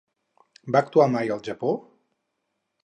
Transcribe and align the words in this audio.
Va 0.75 0.81
actuar 0.85 1.07
mai 1.17 1.31
al 1.37 1.45
Japó? 1.49 1.77